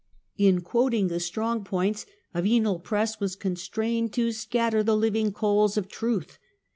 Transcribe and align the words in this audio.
In 0.39 0.61
quoting 0.61 1.09
the 1.09 1.19
strong 1.19 1.63
points, 1.63 2.07
a 2.33 2.41
venal 2.41 2.79
press 2.79 3.19
was 3.19 3.35
constrained 3.35 4.11
to" 4.13 4.31
scatter 4.31 4.81
the 4.81 4.97
living 4.97 5.31
coals 5.31 5.77
of 5.77 5.87
truth." 5.89 6.39